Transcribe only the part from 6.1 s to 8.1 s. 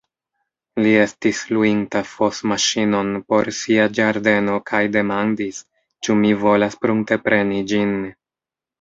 mi volas pruntepreni ĝin.